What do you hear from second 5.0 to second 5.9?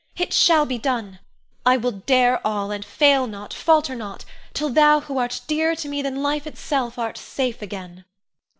who art dearer to